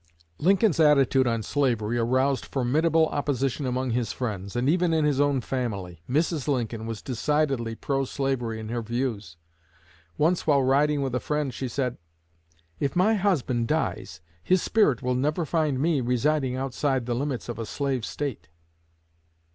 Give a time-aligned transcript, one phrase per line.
[0.39, 5.41] Lincoln's attitude on slavery aroused formidable opposition among his friends, and even in his own
[5.41, 6.01] family.
[6.09, 6.47] Mrs.
[6.47, 9.37] Lincoln was decidedly pro slavery in her views.
[10.17, 11.99] Once while riding with a friend she said:
[12.79, 17.59] "If my husband dies, his spirit will never find me residing outside the limits of
[17.59, 18.49] a slave State."